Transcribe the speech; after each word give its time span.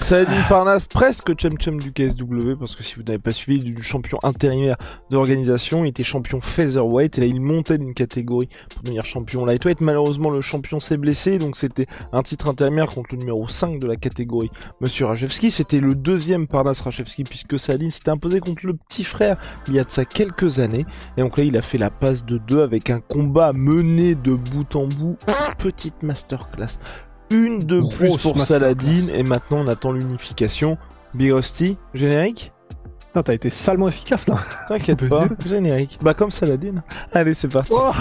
Saladin 0.00 0.42
Parnas, 0.48 0.86
presque 0.88 1.34
chum-chum 1.34 1.78
du 1.78 1.92
KSW, 1.92 2.54
parce 2.58 2.74
que 2.74 2.82
si 2.82 2.94
vous 2.94 3.02
n'avez 3.02 3.18
pas 3.18 3.32
suivi 3.32 3.58
du 3.58 3.82
champion 3.82 4.18
intérimaire 4.22 4.76
d'organisation, 5.10 5.84
il 5.84 5.88
était 5.88 6.04
champion 6.04 6.40
featherweight, 6.40 7.18
et 7.18 7.20
là 7.20 7.26
il 7.26 7.40
montait 7.40 7.76
d'une 7.76 7.92
catégorie 7.92 8.48
pour 8.70 8.82
devenir 8.82 9.04
champion 9.04 9.44
lightweight. 9.44 9.80
Malheureusement, 9.80 10.30
le 10.30 10.40
champion 10.40 10.80
s'est 10.80 10.96
blessé, 10.96 11.38
donc 11.38 11.56
c'était 11.56 11.86
un 12.12 12.22
titre 12.22 12.48
intérimaire 12.48 12.86
contre 12.86 13.10
le 13.12 13.18
numéro 13.18 13.48
5 13.48 13.80
de 13.80 13.86
la 13.86 13.96
catégorie, 13.96 14.50
Monsieur 14.80 15.06
Rajewski. 15.06 15.50
C'était 15.50 15.80
le 15.80 15.94
deuxième 15.94 16.46
Parnas 16.46 16.80
Rajewski, 16.82 17.24
puisque 17.24 17.58
Saladin 17.58 17.90
s'était 17.90 18.10
imposé 18.10 18.40
contre 18.40 18.66
le 18.66 18.74
petit 18.74 19.04
frère 19.04 19.36
il 19.66 19.74
y 19.74 19.78
a 19.78 19.84
de 19.84 19.90
ça 19.90 20.04
quelques 20.04 20.58
années. 20.58 20.86
Et 21.16 21.20
donc 21.20 21.36
là, 21.36 21.44
il 21.44 21.56
a 21.56 21.62
fait 21.62 21.78
la 21.78 21.90
passe 21.90 22.24
de 22.24 22.38
deux 22.38 22.62
avec 22.62 22.88
un 22.88 23.00
combat 23.00 23.52
mené 23.52 24.14
de 24.14 24.34
bout 24.34 24.74
en 24.74 24.86
bout. 24.86 25.18
Petite 25.58 26.02
masterclass 26.02 26.78
une 27.30 27.60
de 27.64 27.80
Grosse 27.80 27.94
plus 27.96 28.18
pour. 28.18 28.40
Saladin 28.42 29.08
et 29.12 29.22
maintenant 29.22 29.58
on 29.58 29.68
attend 29.68 29.92
l'unification. 29.92 30.78
Big 31.14 31.32
Rusty, 31.32 31.78
générique? 31.94 32.52
Putain, 33.06 33.22
t'as 33.22 33.34
été 33.34 33.50
salement 33.50 33.88
efficace 33.88 34.26
là. 34.28 34.38
T'inquiète 34.68 35.08
pas, 35.08 35.26
Dieu. 35.26 35.36
générique. 35.46 35.98
Bah 36.02 36.14
comme 36.14 36.30
Saladin. 36.30 36.82
Allez, 37.12 37.34
c'est 37.34 37.48
parti. 37.48 37.72
Oh 37.74 37.92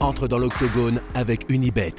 entre 0.00 0.28
dans 0.28 0.38
l'octogone 0.38 1.00
avec 1.14 1.50
Unibet. 1.50 1.94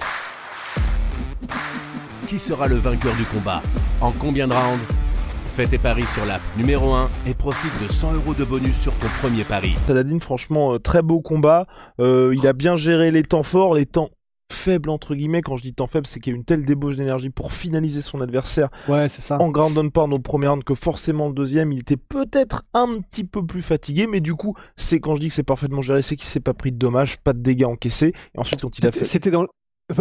Qui 2.27 2.39
sera 2.39 2.67
le 2.67 2.75
vainqueur 2.75 3.13
du 3.15 3.25
combat? 3.25 3.61
En 4.01 4.11
combien 4.11 4.47
de 4.47 4.53
rounds? 4.53 4.83
Fais 5.57 5.65
tes 5.65 5.79
paris 5.79 6.05
sur 6.05 6.23
l'app 6.23 6.43
numéro 6.55 6.93
1 6.93 7.09
et 7.25 7.33
profite 7.33 7.71
de 7.81 7.91
100 7.91 8.13
euros 8.13 8.35
de 8.35 8.45
bonus 8.45 8.79
sur 8.79 8.93
ton 8.99 9.07
premier 9.19 9.43
pari. 9.43 9.73
Saladin, 9.87 10.19
franchement, 10.19 10.75
euh, 10.75 10.77
très 10.77 11.01
beau 11.01 11.19
combat. 11.19 11.65
Euh, 11.99 12.31
il 12.37 12.45
a 12.45 12.53
bien 12.53 12.77
géré 12.77 13.09
les 13.09 13.23
temps 13.23 13.41
forts, 13.41 13.73
les 13.73 13.87
temps 13.87 14.11
faibles 14.53 14.91
entre 14.91 15.15
guillemets. 15.15 15.41
Quand 15.41 15.57
je 15.57 15.63
dis 15.63 15.73
temps 15.73 15.87
faible, 15.87 16.05
c'est 16.05 16.19
qu'il 16.19 16.33
y 16.33 16.35
a 16.35 16.37
une 16.37 16.45
telle 16.45 16.63
débauche 16.63 16.95
d'énergie 16.95 17.31
pour 17.31 17.53
finaliser 17.53 18.03
son 18.03 18.21
adversaire 18.21 18.69
Ouais, 18.87 19.09
c'est 19.09 19.23
ça. 19.23 19.41
en 19.41 19.49
ground 19.49 19.75
and 19.79 19.89
pound 19.89 20.13
au 20.13 20.19
premier 20.19 20.45
round 20.45 20.63
que 20.63 20.75
forcément 20.75 21.27
le 21.27 21.33
deuxième, 21.33 21.71
il 21.71 21.79
était 21.79 21.97
peut-être 21.97 22.61
un 22.75 22.99
petit 23.01 23.23
peu 23.23 23.43
plus 23.43 23.63
fatigué, 23.63 24.05
mais 24.05 24.19
du 24.19 24.35
coup, 24.35 24.53
c'est 24.75 24.99
quand 24.99 25.15
je 25.15 25.21
dis 25.21 25.29
que 25.29 25.33
c'est 25.33 25.41
parfaitement 25.41 25.81
géré, 25.81 26.03
c'est 26.03 26.15
qu'il 26.15 26.27
s'est 26.27 26.39
pas 26.39 26.53
pris 26.53 26.71
de 26.71 26.77
dommages, 26.77 27.17
pas 27.17 27.33
de 27.33 27.39
dégâts 27.39 27.65
encaissés. 27.65 28.13
Et 28.35 28.39
ensuite, 28.39 28.61
quand 28.61 28.77
il 28.77 28.85
a 28.85 28.91
fait 28.91 29.05
c'était 29.05 29.31
dans 29.31 29.47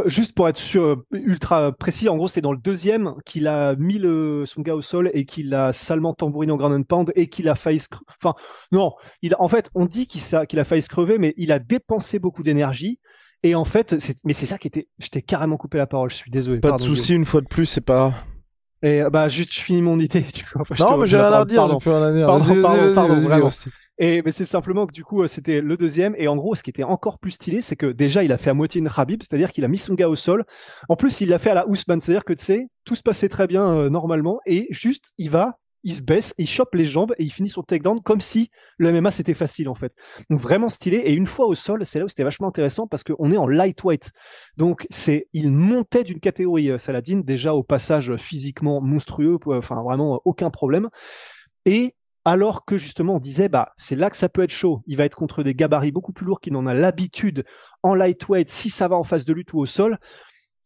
Juste 0.07 0.33
pour 0.35 0.49
être 0.49 0.59
sûr, 0.59 1.05
ultra 1.13 1.71
précis, 1.71 2.09
en 2.09 2.17
gros, 2.17 2.27
c'était 2.27 2.41
dans 2.41 2.51
le 2.53 2.59
deuxième 2.59 3.15
qu'il 3.25 3.47
a 3.47 3.77
mis 3.77 3.99
le, 3.99 4.45
son 4.45 4.63
gars 4.63 4.75
au 4.75 4.83
sol 4.83 5.11
et 5.15 5.25
qu'il 5.25 5.55
a 5.55 5.73
salement 5.73 6.13
tambouriné 6.13 6.53
en 6.53 6.57
ground 6.57 6.75
and 6.75 6.83
pound 6.83 7.13
et 7.15 7.29
qu'il 7.29 7.49
a 7.49 7.55
failli 7.55 7.79
se... 7.79 7.87
cre- 7.87 8.01
Enfin, 8.21 8.35
non, 8.73 8.93
il 9.23 9.35
a- 9.35 9.41
en 9.41 9.49
fait, 9.49 9.71
on 9.77 9.87
dit 9.87 10.09
qu'il 10.09 10.59
a 10.59 10.65
failli 10.65 10.83
se 10.83 10.89
crever, 10.89 11.19
mais 11.19 11.35
il 11.37 11.53
a 11.53 11.61
dépensé 11.61 12.19
beaucoup 12.19 12.43
d'énergie. 12.43 12.99
Et 13.45 13.55
en 13.55 13.65
fait, 13.65 14.01
c'est- 14.01 14.19
mais 14.25 14.33
c'est 14.33 14.47
ça 14.47 14.59
qui 14.59 14.67
était... 14.67 14.89
Je 14.99 15.07
t'ai 15.09 15.23
carrément 15.23 15.57
coupé 15.57 15.79
la 15.79 15.87
parole, 15.87 16.11
je 16.11 16.17
suis 16.17 16.33
désolé. 16.33 16.59
pas 16.59 16.73
de 16.73 16.83
soucis, 16.83 17.15
une 17.15 17.25
fois 17.27 17.41
de 17.41 17.47
plus, 17.47 17.67
c'est 17.67 17.81
pas. 17.81 18.13
Et 18.83 19.03
bah, 19.13 19.29
juste, 19.29 19.53
je 19.55 19.61
finis 19.61 19.83
mon 19.83 20.01
idée. 20.01 20.21
du 20.35 20.43
coup. 20.43 20.59
Enfin, 20.61 20.75
Non, 20.85 20.97
mais 20.99 21.07
j'ai 21.07 21.17
rien 21.17 21.33
à 21.33 21.45
dire, 21.45 21.57
pardon. 21.59 21.75
j'ai 21.75 21.85
plus 21.85 21.91
rien 21.93 22.03
à 22.03 22.13
dire. 22.13 22.27
Pardon, 22.27 22.95
pardon, 22.95 23.15
vraiment. 23.15 23.51
Et 23.99 24.23
mais 24.23 24.31
c'est 24.31 24.45
simplement 24.45 24.87
que 24.87 24.93
du 24.93 25.05
coup, 25.05 25.23
euh, 25.23 25.27
c'était 25.27 25.61
le 25.61 25.77
deuxième. 25.77 26.15
Et 26.19 26.29
en 26.29 26.37
gros, 26.37 26.55
ce 26.55 26.63
qui 26.63 26.71
était 26.71 26.83
encore 26.83 27.19
plus 27.19 27.33
stylé, 27.33 27.61
c'est 27.61 27.77
que 27.77 27.87
déjà, 27.87 28.25
il 28.25 28.33
a 28.33 28.39
fait 28.39 28.51
à 28.51 28.55
moitié 28.55 28.81
une 28.81 28.91
Habib, 28.95 29.23
c'est-à-dire 29.23 29.53
qu'il 29.53 29.65
a 29.65 29.69
mis 29.69 29.79
son 29.79 29.95
gars 29.95 30.09
au 30.09 30.17
sol. 30.17 30.45
En 30.89 30.97
plus, 30.97 31.21
il 31.21 31.31
l'a 31.31 31.39
fait 31.39 31.51
à 31.51 31.55
la 31.55 31.69
Ousmane, 31.69 32.01
c'est-à-dire 32.01 32.25
que 32.25 32.35
tu 32.35 32.45
sais, 32.45 32.69
tout 32.85 32.95
se 32.95 33.03
passait 33.03 33.29
très 33.29 33.47
bien 33.47 33.67
euh, 33.67 33.89
normalement. 33.89 34.41
Et 34.47 34.67
juste, 34.71 35.13
il 35.19 35.31
va, 35.31 35.59
il 35.87 35.95
se 35.95 36.03
baisse, 36.03 36.35
il 36.37 36.49
chope 36.49 36.75
les 36.75 36.85
jambes 36.85 37.15
et 37.17 37.23
il 37.23 37.31
finit 37.31 37.49
son 37.49 37.63
takedown 37.63 38.03
comme 38.03 38.21
si 38.21 38.51
le 38.77 38.91
MMA 38.93 39.13
c'était 39.13 39.35
facile 39.35 39.69
en 39.69 39.77
fait. 39.77 39.95
Donc 40.29 40.41
vraiment 40.41 40.69
stylé. 40.69 40.99
Et 40.99 41.13
une 41.13 41.29
fois 41.29 41.47
au 41.47 41.55
sol, 41.55 41.87
c'est 41.87 42.01
là 42.01 42.05
où 42.05 42.09
c'était 42.09 42.25
vachement 42.25 42.49
intéressant 42.49 42.89
parce 42.89 43.05
qu'on 43.05 43.31
est 43.31 43.37
en 43.37 43.47
lightweight. 43.47 44.11
Donc 44.57 44.87
c'est, 44.91 45.29
il 45.33 45.53
montait 45.53 46.03
d'une 46.03 46.19
catégorie 46.19 46.71
euh, 46.71 46.79
Saladin 46.79 47.21
déjà 47.25 47.55
au 47.55 47.63
passage 47.63 48.11
euh, 48.11 48.17
physiquement 48.17 48.81
monstrueux, 48.81 49.39
enfin 49.47 49.81
vraiment 49.85 50.21
aucun 50.25 50.51
problème. 50.51 50.89
Et 51.67 51.95
alors 52.27 52.65
que 52.65 52.77
justement 52.77 53.15
on 53.15 53.21
disait 53.21 53.49
bah 53.49 53.73
c'est 53.79 53.95
là 53.95 54.11
que 54.11 54.17
ça 54.17 54.29
peut 54.29 54.43
être 54.43 54.51
chaud. 54.51 54.83
Il 54.87 54.97
va 54.97 55.05
être 55.05 55.15
contre 55.15 55.45
des 55.45 55.55
gabarits 55.55 55.93
beaucoup 55.93 56.13
plus 56.13 56.27
lourds 56.27 56.41
qu'il 56.41 56.53
n'en 56.55 56.67
a 56.67 56.75
l'habitude 56.75 57.45
en 57.85 57.95
lightweight 57.95 58.51
si 58.51 58.69
ça 58.69 58.89
va 58.89 58.97
en 58.97 59.05
phase 59.05 59.25
de 59.25 59.33
lutte 59.33 59.53
ou 59.53 59.61
au 59.61 59.67
sol. 59.67 59.99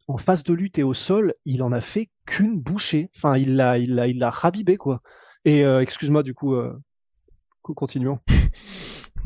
En 0.08 0.16
phase 0.16 0.42
de 0.42 0.54
lutte 0.54 0.78
et 0.78 0.82
au 0.82 0.94
sol, 0.94 1.34
il 1.44 1.62
en 1.62 1.70
a 1.70 1.82
fait 1.82 2.08
qu'une 2.26 2.58
bouchée. 2.58 3.10
Enfin, 3.16 3.36
il 3.36 3.56
l'a, 3.56 3.78
il 3.78 3.94
l'a, 3.94 4.08
il 4.08 4.18
l'a 4.18 4.30
rabibé 4.30 4.78
quoi. 4.78 5.02
Et 5.44 5.64
euh, 5.64 5.80
excuse-moi 5.80 6.22
du 6.22 6.32
coup, 6.34 6.54
euh, 6.54 6.72
co- 7.62 7.74
continuons. 7.74 8.18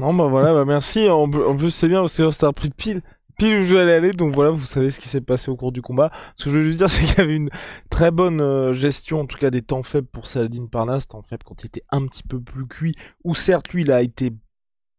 Non, 0.01 0.13
bah 0.13 0.27
voilà, 0.27 0.53
bah 0.55 0.65
merci. 0.65 1.09
En, 1.09 1.29
plus, 1.29 1.71
c'est 1.71 1.87
bien 1.87 2.01
parce 2.01 2.17
que 2.17 2.45
un 2.45 2.53
prix 2.53 2.69
de 2.69 2.75
pile. 2.75 3.03
Pile 3.37 3.57
où 3.57 3.65
je 3.65 3.75
vais 3.75 3.93
aller, 3.93 4.13
donc 4.13 4.35
voilà, 4.35 4.51
vous 4.51 4.65
savez 4.65 4.91
ce 4.91 5.01
qui 5.01 5.09
s'est 5.09 5.21
passé 5.21 5.51
au 5.51 5.57
cours 5.57 5.73
du 5.73 5.83
combat. 5.83 6.13
Ce 6.37 6.45
que 6.45 6.51
je 6.51 6.59
veux 6.59 6.63
juste 6.63 6.79
dire, 6.79 6.91
c'est 6.91 7.05
qu'il 7.05 7.19
y 7.19 7.21
avait 7.21 7.37
une 7.37 7.51
très 7.91 8.11
bonne 8.11 8.41
euh, 8.41 8.73
gestion, 8.73 9.21
en 9.21 9.27
tout 9.27 9.39
cas 9.39 9.51
des 9.51 9.63
temps 9.63 9.83
faibles 9.83 10.07
pour 10.07 10.27
Saladin 10.27 10.67
Parnas, 10.67 11.07
temps 11.09 11.23
faible 11.23 11.43
quand 11.45 11.63
il 11.63 11.67
était 11.67 11.85
un 11.91 12.07
petit 12.07 12.23
peu 12.23 12.41
plus 12.41 12.67
cuit, 12.67 12.95
où 13.25 13.35
certes, 13.35 13.73
lui, 13.73 13.83
il 13.83 13.91
a 13.91 14.03
été, 14.03 14.31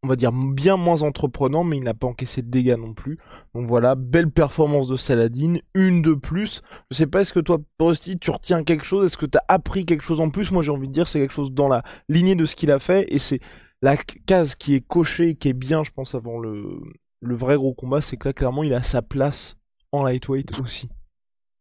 on 0.04 0.08
va 0.08 0.18
dire, 0.18 0.34
bien 0.34 0.76
moins 0.76 1.02
entreprenant, 1.02 1.64
mais 1.64 1.78
il 1.78 1.84
n'a 1.84 1.94
pas 1.94 2.08
encaissé 2.08 2.42
de 2.42 2.50
dégâts 2.50 2.78
non 2.78 2.94
plus. 2.94 3.20
Donc 3.54 3.68
voilà, 3.68 3.96
belle 3.96 4.30
performance 4.30 4.90
de 4.90 4.98
Saladin, 4.98 5.60
une 5.74 6.02
de 6.02 6.14
plus. 6.14 6.62
Je 6.92 6.98
sais 6.98 7.08
pas, 7.08 7.22
est-ce 7.22 7.32
que 7.32 7.40
toi, 7.40 7.60
Rusty, 7.80 8.20
tu 8.20 8.32
retiens 8.32 8.66
quelque 8.66 8.86
chose? 8.86 9.06
Est-ce 9.06 9.18
que 9.18 9.26
tu 9.26 9.38
as 9.38 9.46
appris 9.48 9.86
quelque 9.86 10.04
chose 10.04 10.20
en 10.20 10.30
plus? 10.30 10.52
Moi, 10.52 10.62
j'ai 10.62 10.72
envie 10.72 10.90
de 10.90 10.94
dire, 10.94 11.08
c'est 11.08 11.20
quelque 11.20 11.34
chose 11.34 11.54
dans 11.54 11.70
la 11.70 11.84
lignée 12.10 12.36
de 12.36 12.46
ce 12.46 12.58
qu'il 12.58 12.72
a 12.72 12.80
fait, 12.80 13.06
et 13.08 13.20
c'est 13.20 13.40
la 13.82 13.96
case 13.96 14.56
qui 14.56 14.76
est 14.76 14.86
cochée, 14.86 15.36
qui 15.36 15.48
est 15.48 15.54
bien, 15.54 15.86
je 15.86 15.92
pense, 15.92 16.16
avant 16.16 16.40
le, 16.40 16.82
le 17.26 17.36
vrai 17.36 17.56
gros 17.56 17.74
combat, 17.74 18.02
c'est 18.02 18.18
que 18.18 18.28
là, 18.30 18.34
clairement, 18.34 18.64
il 18.64 18.74
a 18.74 18.84
sa 18.84 19.02
place 19.02 19.56
en 19.92 20.04
lightweight 20.04 20.60
aussi. 20.60 20.90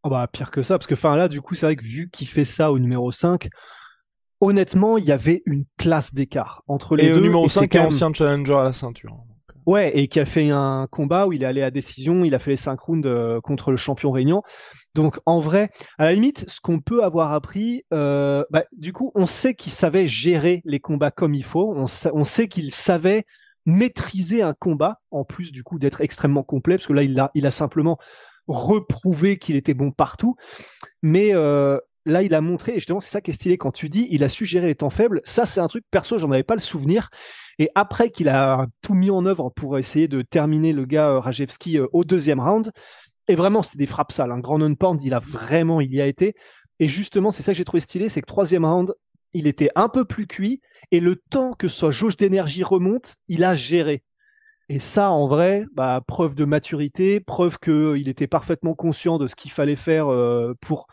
Oh 0.03 0.11
bah 0.11 0.29
pire 0.31 0.51
que 0.51 0.63
ça, 0.63 0.77
parce 0.77 0.87
que 0.87 0.93
enfin 0.95 1.17
là 1.17 1.29
du 1.29 1.41
coup 1.41 1.55
c'est 1.55 1.65
vrai 1.65 1.77
que 1.77 1.83
vu 1.85 2.11
qu'il 2.11 2.29
fait 2.29 2.45
ça 2.45 2.71
au 2.71 2.79
numéro 2.79 3.11
5, 3.11 3.49
honnêtement 4.41 4.99
il 4.99 5.05
y 5.05 5.13
avait 5.13 5.43
une 5.47 5.65
classe 5.79 6.13
d'écart 6.13 6.63
entre 6.69 6.97
les 6.97 7.05
Et 7.07 7.09
deux. 7.13 7.19
au 7.19 7.21
numéro 7.23 7.47
et 7.47 7.49
c'est 7.49 7.61
5, 7.61 7.73
quand 7.73 7.79
est 7.79 7.83
même- 7.83 7.89
ancien 7.89 8.13
challenger 8.13 8.55
à 8.55 8.65
la 8.65 8.73
ceinture. 8.73 9.17
Ouais, 9.67 9.97
et 9.99 10.09
qui 10.09 10.21
a 10.21 10.27
fait 10.27 10.51
un 10.51 10.87
combat 10.91 11.27
où 11.27 11.33
il 11.33 11.43
est 11.43 11.47
allé 11.47 11.63
à 11.63 11.71
décision, 11.71 12.23
il 12.27 12.35
a 12.35 12.39
fait 12.39 12.51
les 12.51 12.57
5 12.59 12.79
rounds 12.79 13.07
euh, 13.09 13.41
contre 13.41 13.71
le 13.71 13.79
champion 13.79 14.11
régnant. 14.11 14.43
Donc 14.95 15.19
en 15.25 15.41
vrai, 15.41 15.71
à 15.97 16.05
la 16.05 16.13
limite, 16.13 16.45
ce 16.51 16.61
qu'on 16.61 16.81
peut 16.81 17.03
avoir 17.03 17.33
appris, 17.33 17.83
euh, 17.95 18.45
bah, 18.51 18.65
du 18.77 18.93
coup, 18.93 19.11
on 19.15 19.25
sait 19.25 19.55
qu'il 19.55 19.73
savait 19.73 20.07
gérer 20.07 20.61
les 20.67 20.81
combats 20.81 21.11
comme 21.11 21.33
il 21.33 21.45
faut, 21.45 21.73
on, 21.75 21.87
sa- 21.87 22.15
on 22.15 22.25
sait 22.25 22.47
qu'il 22.47 22.73
savait 22.75 23.25
maîtriser 23.67 24.43
un 24.43 24.55
combat, 24.55 25.01
en 25.11 25.25
plus 25.25 25.53
du 25.53 25.63
coup 25.63 25.79
d'être 25.79 26.01
extrêmement 26.01 26.43
complet, 26.43 26.77
parce 26.77 26.87
que 26.87 26.93
là, 26.93 27.31
il 27.35 27.47
a, 27.47 27.51
simplement 27.51 27.99
reprouvé 28.47 29.39
qu'il 29.39 29.57
était 29.57 29.75
bon 29.75 29.91
partout. 29.91 30.37
Mais 31.03 31.35
euh, 31.35 31.79
là, 32.05 32.23
il 32.23 32.35
a 32.35 32.41
montré, 32.41 32.73
et 32.73 32.75
justement, 32.75 33.01
c'est 33.01 33.11
ça 33.11 33.21
qui 33.21 33.31
est 33.31 33.35
stylé 33.35 33.59
quand 33.59 33.73
tu 33.73 33.89
dis, 33.89 34.07
il 34.11 34.25
a 34.25 34.29
su 34.29 34.45
gérer 34.45 34.67
les 34.67 34.75
temps 34.75 34.91
faibles. 34.91 35.21
Ça, 35.25 35.47
c'est 35.47 35.61
un 35.61 35.69
truc, 35.69 35.85
perso, 35.91 36.19
j'en 36.19 36.31
avais 36.31 36.43
pas 36.43 36.55
le 36.55 36.61
souvenir. 36.61 37.09
Et 37.59 37.71
après 37.75 38.11
qu'il 38.11 38.29
a 38.29 38.67
tout 38.83 38.95
mis 38.95 39.11
en 39.11 39.25
œuvre 39.27 39.51
pour 39.51 39.79
essayer 39.79 40.09
de 40.09 40.23
terminer 40.23 40.73
le 40.73 40.85
gars 40.85 41.11
euh, 41.11 41.21
Rajewski 41.21 41.79
euh, 41.79 41.87
au 41.93 42.05
deuxième 42.05 42.41
round, 42.41 42.73
et 43.29 43.37
vraiment, 43.37 43.63
c'était 43.63 43.79
des 43.79 43.87
frappes 43.87 44.13
sales. 44.13 44.33
Un 44.33 44.41
grand 44.41 44.59
non-pound, 44.59 45.03
il 45.03 45.15
a 45.15 45.19
vraiment, 45.19 45.81
il 45.81 45.95
y 45.95 46.01
a 46.01 46.07
été. 46.07 46.35
Et 46.79 46.89
justement, 46.89 47.31
c'est 47.31 47.43
ça 47.43 47.53
que 47.53 47.59
j'ai 47.59 47.65
trouvé 47.65 47.81
stylé, 47.81 48.09
c'est 48.09 48.21
que 48.21 48.27
troisième 48.27 48.65
round, 48.65 48.95
il 49.35 49.47
était 49.47 49.71
un 49.75 49.89
peu 49.89 50.05
plus 50.05 50.27
cuit, 50.27 50.61
et 50.91 51.01
le 51.01 51.17
temps 51.17 51.53
que 51.53 51.69
sa 51.69 51.91
jauge 51.91 52.17
d'énergie 52.17 52.63
remonte, 52.63 53.17
il 53.29 53.45
a 53.45 53.55
géré. 53.55 54.03
Et 54.69 54.79
ça, 54.79 55.11
en 55.11 55.29
vrai, 55.29 55.67
bah, 55.75 56.03
preuve 56.07 56.35
de 56.35 56.45
maturité, 56.45 57.21
preuve 57.21 57.59
qu'il 57.59 58.09
était 58.09 58.27
parfaitement 58.27 58.75
conscient 58.75 59.19
de 59.19 59.27
ce 59.27 59.37
qu'il 59.37 59.51
fallait 59.51 59.77
faire 59.77 60.09
euh, 60.09 60.55
pour 60.61 60.87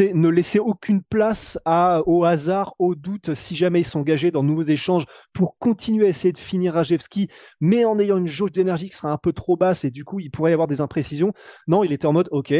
ne 0.00 0.28
laisser 0.28 0.58
aucune 0.58 1.02
place 1.02 1.58
au 2.06 2.24
hasard, 2.24 2.74
au 2.78 2.94
doute, 2.94 3.34
si 3.34 3.56
jamais 3.56 3.80
il 3.80 3.84
s'engageait 3.84 4.30
dans 4.30 4.42
de 4.42 4.48
nouveaux 4.48 4.62
échanges 4.62 5.06
pour 5.32 5.56
continuer 5.58 6.06
à 6.06 6.08
essayer 6.10 6.32
de 6.32 6.38
finir 6.38 6.74
Rajewski, 6.74 7.28
mais 7.60 7.84
en 7.84 7.98
ayant 7.98 8.18
une 8.18 8.26
jauge 8.26 8.52
d'énergie 8.52 8.90
qui 8.90 8.96
sera 8.96 9.10
un 9.10 9.18
peu 9.18 9.32
trop 9.32 9.56
basse 9.56 9.84
et 9.84 9.90
du 9.90 10.04
coup 10.04 10.20
il 10.20 10.30
pourrait 10.30 10.50
y 10.50 10.52
avoir 10.52 10.68
des 10.68 10.80
imprécisions. 10.80 11.32
Non, 11.66 11.84
il 11.84 11.92
était 11.92 12.06
en 12.06 12.12
mode 12.12 12.28
ok, 12.32 12.54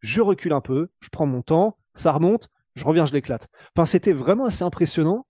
je 0.00 0.20
recule 0.20 0.52
un 0.52 0.60
peu, 0.60 0.88
je 1.00 1.08
prends 1.08 1.26
mon 1.26 1.42
temps, 1.42 1.78
ça 1.94 2.12
remonte, 2.12 2.50
je 2.74 2.84
reviens, 2.84 3.06
je 3.06 3.12
l'éclate. 3.12 3.48
Enfin, 3.76 3.86
c'était 3.86 4.12
vraiment 4.12 4.46
assez 4.46 4.64
impressionnant. 4.64 5.26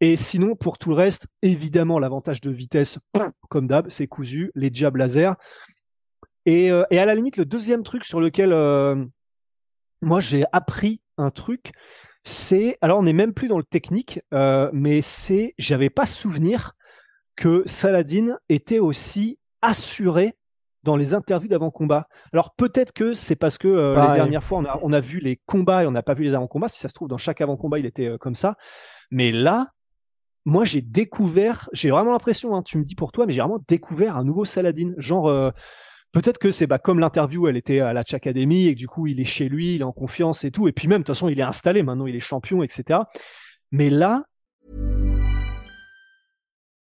Et 0.00 0.16
sinon, 0.16 0.54
pour 0.54 0.78
tout 0.78 0.90
le 0.90 0.94
reste, 0.94 1.26
évidemment, 1.42 1.98
l'avantage 1.98 2.40
de 2.40 2.50
vitesse, 2.50 2.98
comme 3.48 3.66
d'hab, 3.66 3.88
c'est 3.90 4.06
cousu, 4.06 4.52
les 4.54 4.70
jabs 4.72 4.96
laser. 4.96 5.34
Et, 6.46 6.70
euh, 6.70 6.84
à 6.90 7.04
la 7.04 7.14
limite, 7.14 7.36
le 7.36 7.44
deuxième 7.44 7.82
truc 7.82 8.04
sur 8.04 8.20
lequel 8.20 8.52
euh, 8.52 9.04
moi 10.00 10.20
j'ai 10.20 10.44
appris 10.52 11.02
un 11.18 11.30
truc, 11.30 11.72
c'est, 12.22 12.78
alors 12.80 13.00
on 13.00 13.02
n'est 13.02 13.12
même 13.12 13.34
plus 13.34 13.48
dans 13.48 13.58
le 13.58 13.64
technique, 13.64 14.20
euh, 14.32 14.70
mais 14.72 15.02
c'est, 15.02 15.54
j'avais 15.58 15.90
pas 15.90 16.06
souvenir 16.06 16.72
que 17.36 17.64
Saladin 17.66 18.38
était 18.48 18.78
aussi 18.78 19.38
assuré 19.60 20.37
dans 20.84 20.96
les 20.96 21.14
interviews 21.14 21.48
d'avant-combat. 21.48 22.08
Alors 22.32 22.54
peut-être 22.54 22.92
que 22.92 23.14
c'est 23.14 23.36
parce 23.36 23.58
que 23.58 23.68
euh, 23.68 23.94
les 23.94 24.14
dernières 24.16 24.44
fois 24.44 24.58
on 24.58 24.64
a, 24.64 24.78
on 24.82 24.92
a, 24.92 25.00
vu 25.00 25.18
les 25.18 25.40
combats 25.46 25.82
et 25.82 25.86
on 25.86 25.90
n'a 25.90 26.02
pas 26.02 26.14
vu 26.14 26.24
les 26.24 26.34
avant-combats. 26.34 26.68
Si 26.68 26.78
ça 26.78 26.88
se 26.88 26.94
trouve, 26.94 27.08
dans 27.08 27.18
chaque 27.18 27.40
avant-combat, 27.40 27.78
il 27.78 27.86
était 27.86 28.06
euh, 28.06 28.18
comme 28.18 28.34
ça. 28.34 28.56
Mais 29.10 29.32
là, 29.32 29.68
moi 30.44 30.64
j'ai 30.64 30.80
découvert, 30.80 31.68
j'ai 31.72 31.90
vraiment 31.90 32.12
l'impression, 32.12 32.54
hein, 32.54 32.62
tu 32.62 32.78
me 32.78 32.84
dis 32.84 32.94
pour 32.94 33.12
toi, 33.12 33.26
mais 33.26 33.32
j'ai 33.32 33.40
vraiment 33.40 33.62
découvert 33.68 34.16
un 34.16 34.24
nouveau 34.24 34.44
Saladin. 34.44 34.92
Genre, 34.98 35.28
euh, 35.28 35.50
peut-être 36.12 36.38
que 36.38 36.52
c'est 36.52 36.66
bah, 36.66 36.78
comme 36.78 37.00
l'interview, 37.00 37.48
elle 37.48 37.56
était 37.56 37.80
à 37.80 37.92
la 37.92 38.04
Academy 38.10 38.66
et 38.66 38.74
que 38.74 38.78
du 38.78 38.88
coup 38.88 39.06
il 39.06 39.20
est 39.20 39.24
chez 39.24 39.48
lui, 39.48 39.74
il 39.74 39.80
est 39.80 39.84
en 39.84 39.92
confiance 39.92 40.44
et 40.44 40.50
tout. 40.50 40.68
Et 40.68 40.72
puis 40.72 40.88
même, 40.88 41.02
de 41.02 41.06
toute 41.06 41.14
façon, 41.14 41.28
il 41.28 41.38
est 41.40 41.44
installé 41.44 41.82
maintenant, 41.82 42.06
il 42.06 42.14
est 42.14 42.20
champion, 42.20 42.62
etc. 42.62 43.00
Mais 43.72 43.90
là, 43.90 44.22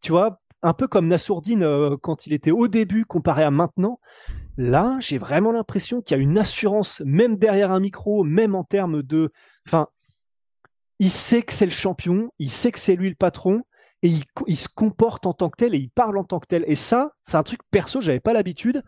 Tu 0.00 0.12
vois, 0.12 0.40
un 0.62 0.74
peu 0.74 0.88
comme 0.88 1.08
Nassourdine 1.08 1.62
euh, 1.62 1.96
quand 1.96 2.26
il 2.26 2.32
était 2.32 2.50
au 2.50 2.68
début 2.68 3.04
comparé 3.04 3.42
à 3.42 3.50
maintenant, 3.50 4.00
là, 4.56 4.96
j'ai 5.00 5.18
vraiment 5.18 5.52
l'impression 5.52 6.02
qu'il 6.02 6.16
y 6.16 6.20
a 6.20 6.22
une 6.22 6.38
assurance, 6.38 7.02
même 7.04 7.36
derrière 7.36 7.70
un 7.72 7.80
micro, 7.80 8.24
même 8.24 8.54
en 8.54 8.64
termes 8.64 9.02
de. 9.02 9.32
Enfin, 9.66 9.88
il 10.98 11.10
sait 11.10 11.42
que 11.42 11.52
c'est 11.52 11.66
le 11.66 11.70
champion, 11.70 12.32
il 12.38 12.50
sait 12.50 12.72
que 12.72 12.78
c'est 12.78 12.96
lui 12.96 13.08
le 13.08 13.14
patron, 13.14 13.62
et 14.02 14.08
il, 14.08 14.24
il, 14.46 14.56
se 14.56 14.68
comporte 14.68 15.26
en 15.26 15.32
tant 15.32 15.50
que 15.50 15.56
tel 15.56 15.74
et 15.74 15.78
il 15.78 15.90
parle 15.90 16.18
en 16.18 16.24
tant 16.24 16.40
que 16.40 16.46
tel. 16.46 16.64
Et 16.66 16.76
ça, 16.76 17.12
c'est 17.22 17.36
un 17.36 17.42
truc 17.42 17.60
perso, 17.70 18.00
j'avais 18.00 18.20
pas 18.20 18.32
l'habitude. 18.32 18.82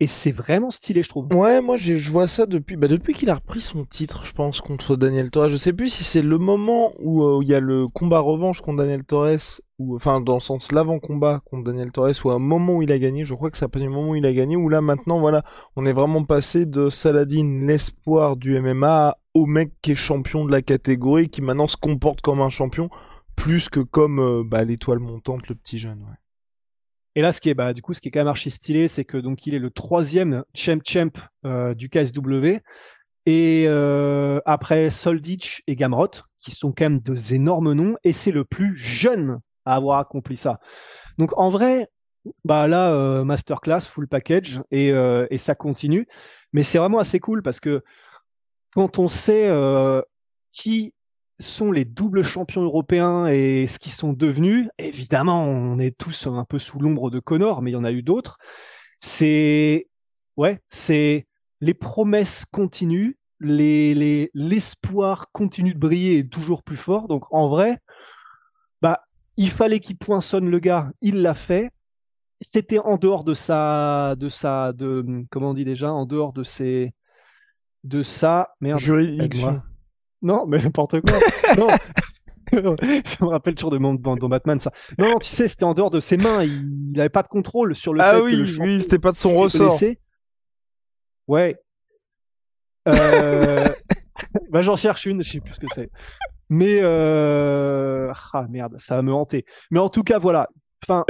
Et 0.00 0.08
c'est 0.08 0.32
vraiment 0.32 0.72
stylé, 0.72 1.04
je 1.04 1.08
trouve. 1.08 1.32
Ouais, 1.32 1.60
moi 1.60 1.76
je 1.76 2.10
vois 2.10 2.26
ça 2.26 2.46
depuis, 2.46 2.76
bah, 2.76 2.88
depuis 2.88 3.14
qu'il 3.14 3.30
a 3.30 3.36
repris 3.36 3.60
son 3.60 3.84
titre, 3.84 4.24
je 4.24 4.32
pense, 4.32 4.60
contre 4.60 4.96
Daniel 4.96 5.30
Torres. 5.30 5.50
Je 5.50 5.56
sais 5.56 5.72
plus 5.72 5.88
si 5.88 6.02
c'est 6.02 6.20
le 6.20 6.36
moment 6.36 6.92
où 6.98 7.22
euh, 7.22 7.38
il 7.42 7.48
y 7.48 7.54
a 7.54 7.60
le 7.60 7.86
combat 7.86 8.18
revanche 8.18 8.60
contre 8.60 8.78
Daniel 8.78 9.04
Torres, 9.04 9.60
ou 9.78 9.94
enfin 9.94 10.20
dans 10.20 10.34
le 10.34 10.40
sens 10.40 10.72
l'avant-combat 10.72 11.42
contre 11.44 11.64
Daniel 11.64 11.92
Torres, 11.92 12.14
ou 12.24 12.30
un 12.30 12.40
moment 12.40 12.74
où 12.74 12.82
il 12.82 12.90
a 12.90 12.98
gagné. 12.98 13.24
Je 13.24 13.34
crois 13.34 13.52
que 13.52 13.56
c'est 13.56 13.68
pas 13.68 13.78
du 13.78 13.88
moment 13.88 14.10
où 14.10 14.16
il 14.16 14.26
a 14.26 14.32
gagné, 14.32 14.56
où 14.56 14.68
là 14.68 14.80
maintenant, 14.80 15.20
voilà, 15.20 15.44
on 15.76 15.86
est 15.86 15.92
vraiment 15.92 16.24
passé 16.24 16.66
de 16.66 16.90
Saladin, 16.90 17.60
l'espoir 17.64 18.36
du 18.36 18.58
MMA, 18.58 19.16
au 19.34 19.46
mec 19.46 19.74
qui 19.80 19.92
est 19.92 19.94
champion 19.94 20.44
de 20.44 20.50
la 20.50 20.60
catégorie, 20.60 21.28
qui 21.28 21.40
maintenant 21.40 21.68
se 21.68 21.76
comporte 21.76 22.20
comme 22.20 22.40
un 22.40 22.50
champion, 22.50 22.88
plus 23.36 23.68
que 23.68 23.80
comme 23.80 24.18
euh, 24.18 24.42
bah, 24.44 24.64
l'étoile 24.64 24.98
montante, 24.98 25.48
le 25.48 25.54
petit 25.54 25.78
jeune. 25.78 26.04
Et 27.16 27.22
là, 27.22 27.32
ce 27.32 27.40
qui 27.40 27.48
est, 27.48 27.54
bah, 27.54 27.72
du 27.72 27.82
coup, 27.82 27.94
ce 27.94 28.00
qui 28.00 28.08
est 28.08 28.10
quand 28.10 28.20
même 28.20 28.28
archi 28.28 28.50
stylé, 28.50 28.88
c'est 28.88 29.04
que 29.04 29.16
donc 29.16 29.46
il 29.46 29.54
est 29.54 29.58
le 29.58 29.70
troisième 29.70 30.44
champ 30.54 30.80
champ 30.84 31.10
euh, 31.46 31.74
du 31.74 31.88
KSW. 31.88 32.58
Et 33.26 33.64
euh, 33.66 34.40
après 34.44 34.90
Solditch 34.90 35.62
et 35.66 35.76
Gamrot, 35.76 36.10
qui 36.38 36.50
sont 36.50 36.72
quand 36.72 36.84
même 36.84 37.00
deux 37.00 37.32
énormes 37.32 37.72
noms, 37.72 37.96
et 38.04 38.12
c'est 38.12 38.32
le 38.32 38.44
plus 38.44 38.74
jeune 38.74 39.40
à 39.64 39.76
avoir 39.76 39.98
accompli 39.98 40.36
ça. 40.36 40.60
Donc 41.16 41.30
en 41.38 41.48
vrai, 41.50 41.88
bah 42.44 42.68
là, 42.68 42.92
euh, 42.92 43.24
masterclass, 43.24 43.80
full 43.88 44.08
package, 44.08 44.60
et, 44.70 44.92
euh, 44.92 45.26
et 45.30 45.38
ça 45.38 45.54
continue. 45.54 46.06
Mais 46.52 46.62
c'est 46.62 46.78
vraiment 46.78 46.98
assez 46.98 47.20
cool 47.20 47.42
parce 47.42 47.60
que 47.60 47.82
quand 48.74 48.98
on 48.98 49.08
sait 49.08 49.48
euh, 49.48 50.02
qui 50.52 50.94
sont 51.40 51.72
les 51.72 51.84
doubles 51.84 52.22
champions 52.22 52.62
européens 52.62 53.26
et 53.26 53.66
ce 53.68 53.78
qu'ils 53.78 53.92
sont 53.92 54.12
devenus, 54.12 54.68
évidemment, 54.78 55.44
on 55.44 55.78
est 55.78 55.96
tous 55.96 56.26
un 56.26 56.44
peu 56.44 56.58
sous 56.58 56.78
l'ombre 56.78 57.10
de 57.10 57.18
Connor, 57.18 57.62
mais 57.62 57.70
il 57.70 57.74
y 57.74 57.76
en 57.76 57.84
a 57.84 57.92
eu 57.92 58.02
d'autres. 58.02 58.38
C'est 59.00 59.88
ouais, 60.36 60.60
c'est 60.70 61.26
les 61.60 61.74
promesses 61.74 62.44
continuent, 62.50 63.16
les 63.40 64.30
l'espoir 64.34 65.28
continue 65.32 65.74
de 65.74 65.78
briller 65.78 66.18
et 66.18 66.28
toujours 66.28 66.62
plus 66.62 66.76
fort. 66.76 67.08
Donc 67.08 67.24
en 67.30 67.48
vrai, 67.48 67.78
bah 68.80 69.00
il 69.36 69.50
fallait 69.50 69.80
qu'il 69.80 69.98
poinçonne 69.98 70.48
le 70.48 70.58
gars, 70.58 70.90
il 71.00 71.22
l'a 71.22 71.34
fait. 71.34 71.70
C'était 72.40 72.78
en 72.78 72.96
dehors 72.96 73.24
de 73.24 73.34
sa 73.34 74.14
de 74.16 74.28
sa 74.28 74.72
de 74.72 75.24
comment 75.30 75.50
on 75.50 75.54
dit 75.54 75.64
déjà, 75.64 75.92
en 75.92 76.06
dehors 76.06 76.32
de 76.32 76.44
ses 76.44 76.94
de 77.82 78.02
sa 78.02 78.54
merde. 78.60 78.78
Juridiction. 78.78 79.62
Non, 80.24 80.46
mais 80.46 80.58
n'importe 80.58 81.00
quoi. 81.02 81.18
non. 81.58 81.68
ça 83.04 83.24
me 83.24 83.28
rappelle 83.28 83.54
toujours 83.54 83.70
de 83.70 83.78
mon, 83.78 83.94
dans 83.94 84.28
Batman, 84.28 84.58
ça. 84.58 84.72
Non, 84.98 85.10
non, 85.10 85.18
tu 85.18 85.28
sais, 85.28 85.48
c'était 85.48 85.64
en 85.64 85.74
dehors 85.74 85.90
de 85.90 86.00
ses 86.00 86.16
mains. 86.16 86.42
Il 86.42 86.92
n'avait 86.92 87.10
pas 87.10 87.22
de 87.22 87.28
contrôle 87.28 87.76
sur 87.76 87.92
le 87.92 88.00
ah 88.00 88.14
fait 88.14 88.22
oui, 88.22 88.32
que 88.32 88.36
le 88.36 88.58
oui, 88.60 88.80
c'était 88.80 88.98
pas 88.98 89.12
de 89.12 89.18
son 89.18 89.36
ressort. 89.36 89.68
Blessé. 89.68 90.00
Ouais. 91.26 91.56
Euh... 92.88 93.68
bah, 94.50 94.62
j'en 94.62 94.76
cherche 94.76 95.04
une, 95.04 95.22
je 95.22 95.32
sais 95.32 95.40
plus 95.40 95.54
ce 95.54 95.60
que 95.60 95.66
c'est. 95.74 95.90
Mais 96.48 96.80
euh... 96.82 98.10
ah 98.32 98.46
merde, 98.48 98.76
ça 98.78 98.96
va 98.96 99.02
me 99.02 99.12
hanter. 99.12 99.44
Mais 99.70 99.80
en 99.80 99.90
tout 99.90 100.02
cas, 100.02 100.18
voilà. 100.18 100.48
Enfin, 100.82 101.04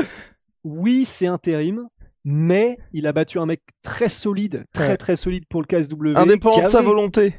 oui, 0.64 1.04
c'est 1.04 1.28
intérim, 1.28 1.86
mais 2.24 2.78
il 2.92 3.06
a 3.06 3.12
battu 3.12 3.38
un 3.38 3.46
mec 3.46 3.62
très 3.82 4.08
solide, 4.08 4.64
très 4.72 4.88
Ouais. 4.88 4.96
très 4.96 5.16
solide 5.16 5.44
pour 5.48 5.60
le 5.62 5.66
KSW. 5.66 6.16
Indépendant 6.16 6.56
qui 6.56 6.62
de 6.62 6.68
sa 6.68 6.78
avait- 6.78 6.86
volonté. 6.86 7.36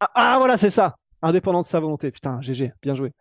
Ah, 0.00 0.10
ah, 0.14 0.34
voilà, 0.38 0.56
c'est 0.56 0.70
ça. 0.70 0.96
Indépendant 1.24 1.62
de 1.62 1.66
sa 1.66 1.80
volonté. 1.80 2.10
Putain, 2.10 2.40
GG, 2.42 2.72
bien 2.82 2.94
joué. 2.94 3.12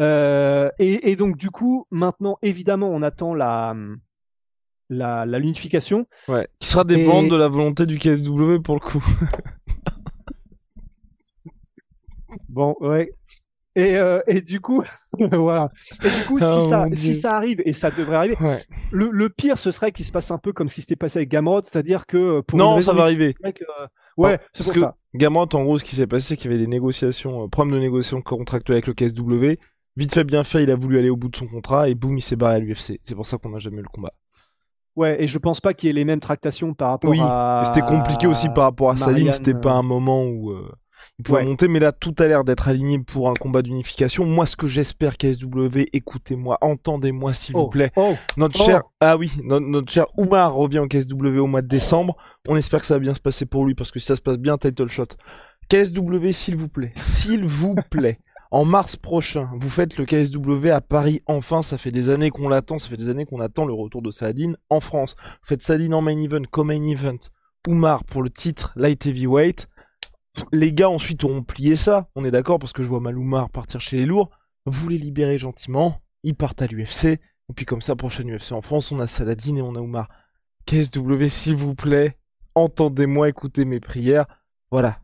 Euh, 0.00 0.70
et, 0.78 1.10
et 1.10 1.16
donc 1.16 1.36
du 1.36 1.50
coup, 1.50 1.86
maintenant, 1.90 2.36
évidemment, 2.42 2.88
on 2.88 3.00
attend 3.02 3.32
la 3.34 3.74
la, 4.90 5.24
la 5.24 5.38
l'unification. 5.38 6.06
Ouais. 6.28 6.46
Qui 6.58 6.68
sera 6.68 6.84
dépendante 6.84 7.26
Et- 7.26 7.30
de 7.30 7.36
la 7.36 7.48
volonté 7.48 7.86
du 7.86 7.96
KSW 7.98 8.58
pour 8.62 8.74
le 8.74 8.80
coup. 8.80 9.02
Bon, 12.48 12.74
ouais. 12.80 13.10
Et, 13.76 13.96
euh, 13.96 14.20
et 14.26 14.40
du 14.40 14.60
coup, 14.60 14.82
voilà. 15.32 15.68
Et 16.04 16.08
du 16.10 16.24
coup, 16.26 16.38
Oh, 16.40 16.60
si, 16.60 16.68
ça, 16.68 16.86
mon 16.86 16.94
si 16.94 17.14
ça 17.14 17.36
arrive, 17.36 17.60
et 17.64 17.72
ça 17.72 17.90
devrait 17.90 18.16
arriver, 18.16 18.36
Ouais. 18.40 18.62
le, 18.92 19.10
le 19.10 19.28
pire, 19.28 19.58
ce 19.58 19.70
serait 19.70 19.90
qu'il 19.92 20.04
se 20.04 20.12
passe 20.12 20.30
un 20.30 20.38
peu 20.38 20.52
comme 20.52 20.68
ce 20.68 20.76
qui 20.76 20.80
s'était 20.82 20.96
passé 20.96 21.18
avec 21.20 21.28
Gamrot, 21.28 21.62
c'est-à-dire 21.64 22.06
que 22.06 22.16
euh, 22.16 22.42
pour 22.42 22.58
Non, 22.58 22.76
une 22.76 22.82
ça 22.82 22.92
va 22.92 23.02
arriver. 23.02 23.34
mec, 23.42 23.62
ouais, 24.16 24.38
c'est 24.52 24.64
Parce 24.64 24.66
pour 24.66 24.74
que 24.74 24.80
ça. 24.80 24.96
Gamrot, 25.14 25.48
en 25.54 25.64
gros, 25.64 25.78
ce 25.78 25.84
qui 25.84 25.94
s'est 25.96 26.06
passé, 26.06 26.28
c'est 26.28 26.36
qu'il 26.36 26.50
y 26.50 26.54
avait 26.54 26.62
des 26.62 26.68
négociations, 26.68 27.44
euh, 27.44 27.48
problème 27.48 27.76
de 27.76 27.80
négociation 27.80 28.20
contractuelle 28.22 28.76
avec 28.76 28.86
le 28.86 28.94
KSW. 28.94 29.60
Vite 29.96 30.12
fait, 30.12 30.24
bien 30.24 30.42
fait, 30.42 30.64
il 30.64 30.70
a 30.70 30.76
voulu 30.76 30.98
aller 30.98 31.10
au 31.10 31.16
bout 31.16 31.28
de 31.28 31.36
son 31.36 31.46
contrat 31.46 31.88
et 31.88 31.94
boum, 31.94 32.18
il 32.18 32.22
s'est 32.22 32.36
barré 32.36 32.56
à 32.56 32.58
l'UFC. 32.58 32.98
C'est 33.04 33.14
pour 33.14 33.26
ça 33.26 33.38
qu'on 33.38 33.50
n'a 33.50 33.60
jamais 33.60 33.78
eu 33.78 33.82
le 33.82 33.88
combat. 33.88 34.12
Ouais, 34.96 35.22
et 35.22 35.26
je 35.26 35.38
pense 35.38 35.60
pas 35.60 35.74
qu'il 35.74 35.88
y 35.88 35.90
ait 35.90 35.94
les 35.94 36.04
mêmes 36.04 36.20
tractations 36.20 36.72
par 36.74 36.90
rapport 36.90 37.10
Oui, 37.10 37.18
à. 37.20 37.64
C'était 37.66 37.80
compliqué 37.86 38.26
aussi 38.26 38.48
par 38.48 38.64
rapport 38.64 38.90
à 38.90 38.94
Marianne, 38.94 39.32
c'était 39.32 39.54
pas 39.54 39.74
euh, 39.74 39.78
un 39.78 39.82
moment 39.82 40.24
où 40.24 40.50
euh, 40.50 40.70
il 41.18 41.30
Ouais. 41.32 41.44
monter, 41.44 41.68
mais 41.68 41.78
là 41.78 41.92
tout 41.92 42.14
a 42.18 42.26
l'air 42.26 42.44
d'être 42.44 42.68
aligné 42.68 42.98
pour 42.98 43.28
un 43.30 43.34
combat 43.34 43.62
d'unification. 43.62 44.24
Moi, 44.24 44.46
ce 44.46 44.56
que 44.56 44.66
j'espère 44.66 45.16
KSW, 45.16 45.86
écoutez-moi, 45.92 46.58
entendez-moi 46.60 47.34
s'il 47.34 47.54
vous 47.54 47.62
Oh, 47.62 47.68
plaît. 47.68 47.90
oh, 47.96 48.14
Notre 48.36 48.60
Oh. 48.60 48.64
cher, 48.64 48.82
ah 49.00 49.16
oui, 49.16 49.30
notre, 49.42 49.66
notre 49.66 49.92
cher 49.92 50.06
Oumar 50.18 50.54
revient 50.54 50.80
au 50.80 50.88
KSW 50.88 51.38
au 51.38 51.46
mois 51.46 51.62
de 51.62 51.68
décembre. 51.68 52.16
On 52.48 52.56
espère 52.56 52.80
que 52.80 52.86
ça 52.86 52.94
va 52.94 53.00
bien 53.00 53.14
se 53.14 53.20
passer 53.20 53.46
pour 53.46 53.64
lui 53.64 53.74
parce 53.74 53.90
que 53.90 53.98
si 53.98 54.06
ça 54.06 54.16
se 54.16 54.22
passe 54.22 54.38
bien, 54.38 54.58
title 54.58 54.88
shot. 54.88 55.06
KSW, 55.68 56.32
s'il 56.32 56.56
vous 56.56 56.68
plaît, 56.68 56.92
s'il 56.96 57.44
vous 57.46 57.74
plaît. 57.90 58.18
En 58.50 58.64
mars 58.64 58.94
prochain, 58.94 59.48
vous 59.58 59.68
faites 59.70 59.98
le 59.98 60.04
KSW 60.04 60.68
à 60.70 60.80
Paris. 60.80 61.22
Enfin, 61.26 61.62
ça 61.62 61.76
fait 61.76 61.90
des 61.90 62.08
années 62.08 62.30
qu'on 62.30 62.48
l'attend. 62.48 62.78
Ça 62.78 62.88
fait 62.88 62.96
des 62.96 63.08
années 63.08 63.24
qu'on 63.24 63.40
attend 63.40 63.64
le 63.64 63.72
retour 63.72 64.00
de 64.00 64.12
Saladin 64.12 64.52
en 64.70 64.78
France. 64.80 65.16
Vous 65.18 65.46
faites 65.48 65.62
Saladin 65.62 65.92
en 65.94 66.02
main 66.02 66.16
event, 66.18 66.42
comme 66.50 66.68
main 66.68 66.84
event. 66.84 67.16
Oumar 67.66 68.04
pour 68.04 68.22
le 68.22 68.30
titre 68.30 68.72
light 68.76 69.04
heavyweight. 69.06 69.66
Les 70.52 70.72
gars 70.72 70.90
ensuite 70.90 71.24
auront 71.24 71.42
plié 71.42 71.76
ça. 71.76 72.08
On 72.14 72.24
est 72.24 72.30
d'accord 72.30 72.58
parce 72.58 72.72
que 72.72 72.82
je 72.82 72.88
vois 72.88 73.00
mal 73.00 73.16
Oumar 73.16 73.50
partir 73.50 73.80
chez 73.80 73.96
les 73.96 74.06
lourds. 74.06 74.30
Vous 74.66 74.88
les 74.88 74.98
libérez 74.98 75.38
gentiment. 75.38 76.00
Ils 76.22 76.34
partent 76.34 76.62
à 76.62 76.66
l'UFC. 76.66 77.04
Et 77.04 77.52
puis 77.54 77.66
comme 77.66 77.82
ça, 77.82 77.94
prochaine 77.96 78.34
UFC 78.34 78.52
en 78.52 78.62
France, 78.62 78.90
on 78.92 79.00
a 79.00 79.06
Saladin 79.06 79.56
et 79.56 79.62
on 79.62 79.74
a 79.74 79.80
Oumar. 79.80 80.08
KSW, 80.66 81.26
s'il 81.28 81.56
vous 81.56 81.74
plaît, 81.74 82.16
entendez-moi, 82.54 83.28
écoutez 83.28 83.64
mes 83.64 83.80
prières. 83.80 84.26
Voilà. 84.70 84.98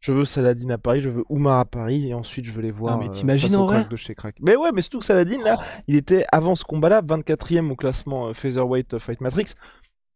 Je 0.00 0.12
veux 0.12 0.24
Saladin 0.24 0.70
à 0.70 0.78
Paris, 0.78 1.00
je 1.00 1.08
veux 1.08 1.24
Oumar 1.28 1.58
à 1.58 1.64
Paris, 1.64 2.08
et 2.08 2.14
ensuite 2.14 2.44
je 2.44 2.52
veux 2.52 2.62
les 2.62 2.70
voir. 2.70 2.94
Ah, 2.94 2.98
mais 3.00 3.06
euh, 3.06 3.10
t'imagines 3.10 3.50
crack 3.50 3.88
de 3.88 3.96
chez 3.96 4.14
Crack. 4.14 4.36
Mais 4.40 4.54
ouais, 4.54 4.70
mais 4.72 4.80
surtout 4.80 5.00
que 5.00 5.04
Saladin, 5.04 5.42
là, 5.42 5.56
il 5.88 5.96
était 5.96 6.24
avant 6.30 6.54
ce 6.54 6.64
combat-là, 6.64 7.02
24ème 7.02 7.70
au 7.70 7.76
classement 7.76 8.28
euh, 8.28 8.32
Featherweight 8.32 8.94
euh, 8.94 8.98
Fight 9.00 9.20
Matrix. 9.20 9.54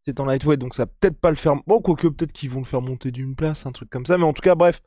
C'est 0.06 0.18
en 0.20 0.24
lightweight, 0.24 0.58
donc 0.60 0.74
ça 0.74 0.84
va 0.84 0.90
peut-être 1.00 1.20
pas 1.20 1.30
le 1.30 1.36
faire. 1.36 1.54
Bon, 1.66 1.80
quoique 1.80 2.08
peut-être 2.08 2.32
qu'ils 2.32 2.50
vont 2.50 2.58
le 2.60 2.64
faire 2.66 2.80
monter 2.82 3.10
d'une 3.12 3.36
place, 3.36 3.66
un 3.66 3.72
truc 3.72 3.88
comme 3.88 4.04
ça. 4.06 4.18
Mais 4.18 4.24
en 4.24 4.32
tout 4.32 4.42
cas, 4.42 4.54
bref, 4.56 4.80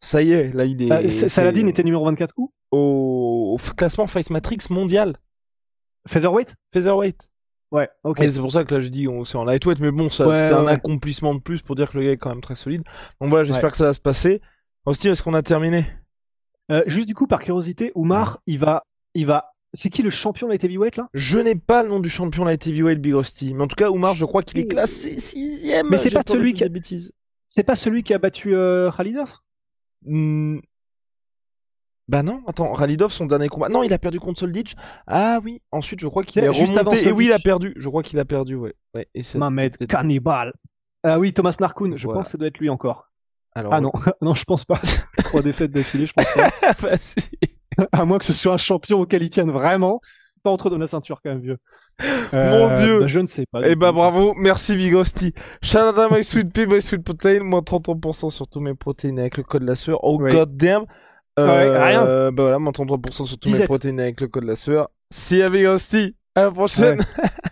ça 0.00 0.22
y 0.22 0.32
est, 0.32 0.52
là 0.52 0.64
il 0.64 0.82
est. 0.82 0.88
Bah, 0.88 1.08
Saladin 1.10 1.66
était 1.66 1.82
numéro 1.84 2.04
24 2.06 2.34
où? 2.38 2.52
au... 2.70 3.58
classement 3.76 4.06
Fight 4.06 4.30
Matrix 4.30 4.58
mondial. 4.70 5.16
Featherweight? 6.08 6.54
Featherweight. 6.72 7.28
Ouais, 7.70 7.88
ok. 8.04 8.20
Et 8.20 8.28
c'est 8.30 8.40
pour 8.40 8.52
ça 8.52 8.64
que 8.64 8.74
là 8.74 8.80
je 8.80 8.88
dis 8.88 9.08
on- 9.08 9.24
c'est 9.24 9.38
en 9.38 9.44
lightweight, 9.44 9.78
mais 9.80 9.90
bon, 9.90 10.10
ça, 10.10 10.26
Ouais, 10.26 10.34
c'est 10.48 10.52
un 10.54 10.64
ouais. 10.64 10.72
accomplissement 10.72 11.34
de 11.34 11.40
plus 11.40 11.62
pour 11.62 11.74
dire 11.76 11.90
que 11.90 11.98
le 11.98 12.04
gars 12.04 12.10
est 12.12 12.16
quand 12.18 12.28
même 12.30 12.40
très 12.42 12.54
solide. 12.54 12.82
Donc 13.20 13.30
voilà, 13.30 13.44
j'espère 13.44 13.70
que 13.70 13.76
ça 13.76 13.84
va 13.84 13.94
se 13.94 14.00
passer. 14.00 14.40
Aussi, 14.84 15.08
est-ce 15.08 15.22
qu'on 15.22 15.34
a 15.34 15.42
terminé? 15.42 15.86
Euh, 16.70 16.82
juste 16.86 17.06
du 17.06 17.14
coup, 17.14 17.26
par 17.26 17.40
curiosité, 17.40 17.92
Oumar, 17.94 18.40
il 18.46 18.58
va, 18.58 18.84
il 19.14 19.26
va. 19.26 19.51
C'est 19.74 19.88
qui 19.88 20.02
le 20.02 20.10
champion 20.10 20.48
light 20.48 20.62
heavyweight 20.62 20.96
là? 20.96 21.08
Je 21.14 21.38
n'ai 21.38 21.54
pas 21.54 21.82
le 21.82 21.88
nom 21.88 22.00
du 22.00 22.10
champion 22.10 22.44
light 22.44 22.66
heavyweight 22.66 23.00
Big 23.00 23.14
Rusty, 23.14 23.54
mais 23.54 23.62
en 23.62 23.68
tout 23.68 23.76
cas, 23.76 23.90
Oumar, 23.90 24.14
je 24.14 24.24
crois 24.26 24.42
qu'il 24.42 24.58
est 24.60 24.66
classé 24.66 25.18
sixième. 25.18 25.88
Mais 25.88 25.96
c'est 25.96 26.10
pas 26.10 26.22
de 26.22 26.28
celui 26.28 26.52
qui 26.52 26.62
a- 26.64 26.68
bêtises. 26.68 27.12
C'est 27.46 27.62
pas 27.64 27.76
celui 27.76 28.02
qui 28.02 28.12
a 28.14 28.18
battu 28.18 28.54
euh, 28.54 28.90
Khalidov? 28.90 29.30
Hmm. 30.06 30.58
Bah 32.08 32.22
non, 32.22 32.42
attends, 32.46 32.72
Ralidov, 32.72 33.12
son 33.12 33.26
dernier 33.26 33.48
combat. 33.48 33.68
Non, 33.68 33.82
il 33.82 33.92
a 33.92 33.98
perdu 33.98 34.18
contre 34.20 34.40
Soldic. 34.40 34.76
Ah 35.06 35.38
oui, 35.42 35.62
ensuite 35.70 36.00
je 36.00 36.08
crois 36.08 36.24
qu'il 36.24 36.42
est 36.42 36.52
juste 36.52 36.76
avant 36.76 36.90
remonté. 36.90 37.08
Et 37.08 37.12
oui, 37.12 37.26
il 37.26 37.32
a 37.32 37.38
perdu. 37.38 37.72
Je 37.76 37.88
crois 37.88 38.02
qu'il 38.02 38.18
a 38.18 38.24
perdu, 38.24 38.56
ouais. 38.56 38.74
ouais 38.94 39.08
et 39.14 39.22
Mamed 39.36 39.76
Cannibal. 39.86 40.52
Ah 41.04 41.18
oui, 41.18 41.32
Thomas 41.32 41.54
Narkoun, 41.60 41.96
je 41.96 42.04
Voilà. 42.04 42.18
pense 42.18 42.26
que 42.28 42.32
ça 42.32 42.38
doit 42.38 42.48
être 42.48 42.58
lui 42.58 42.68
encore. 42.68 43.08
Alors, 43.54 43.72
Ah 43.72 43.80
non, 43.80 43.92
non, 44.20 44.34
je 44.34 44.44
pense 44.44 44.64
pas. 44.64 44.80
Trois 45.24 45.42
défaites 45.42 45.70
d'affilée, 45.70 46.06
je 46.06 46.12
pense 46.12 46.26
pas. 46.34 46.50
bah, 46.82 46.96
si. 46.98 47.28
À 47.92 48.04
moins 48.04 48.18
que 48.18 48.24
ce 48.24 48.32
soit 48.32 48.52
un 48.52 48.58
champion 48.58 49.00
auquel 49.00 49.22
il 49.22 49.30
tienne 49.30 49.50
vraiment. 49.50 50.00
Pas 50.42 50.50
entre 50.50 50.70
dans 50.70 50.78
la 50.78 50.88
ceinture 50.88 51.20
quand 51.22 51.30
même, 51.30 51.40
vieux. 51.40 51.58
Mon 52.32 52.80
Dieu. 52.80 53.00
bah, 53.00 53.06
je 53.06 53.18
ne 53.20 53.26
sais 53.26 53.44
pas. 53.50 53.60
Eh 53.64 53.76
bah 53.76 53.92
bravo, 53.92 54.34
merci 54.36 54.74
Big 54.74 54.94
Rusty. 54.94 55.32
Shout 55.62 55.78
out 55.78 56.10
My 56.10 56.24
Sweet 56.24 56.52
Pea, 56.52 56.66
My 56.66 56.82
Sweet 56.82 57.04
Protein, 57.04 57.44
moins 57.44 57.60
33% 57.60 58.30
sur 58.30 58.48
tous 58.48 58.60
mes 58.60 58.74
protéines 58.74 59.18
avec 59.20 59.36
le 59.36 59.44
code 59.44 59.62
la 59.62 59.76
sueur. 59.76 60.02
Oh 60.02 60.18
god 60.18 60.56
damn. 60.56 60.82
Ouais, 61.38 61.78
rien. 61.78 62.30
Bah 62.32 62.42
voilà, 62.42 62.58
moins 62.58 62.72
33% 62.72 63.26
sur 63.26 63.38
tous 63.38 63.50
mes 63.50 63.64
protéines 63.64 64.00
avec 64.00 64.20
le 64.20 64.28
code 64.28 64.44
la 64.44 64.56
sueur. 64.56 64.90
See 65.10 65.38
ya 65.38 65.48
Big 65.48 65.66
Rusty. 65.66 66.16
À 66.34 66.42
la 66.42 66.50
prochaine. 66.50 67.04